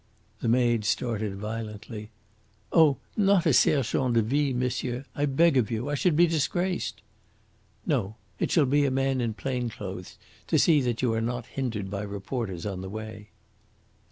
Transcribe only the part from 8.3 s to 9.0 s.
It shall be a